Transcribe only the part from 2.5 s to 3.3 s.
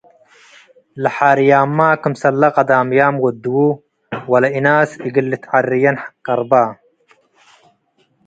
ቀዳምያም